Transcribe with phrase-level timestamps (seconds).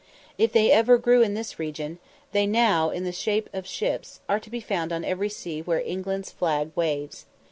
[0.35, 1.99] If they ever grew in this region,
[2.31, 5.81] they now, in the shape of ships, are to be found on every sea where
[5.81, 7.27] England's flag waves.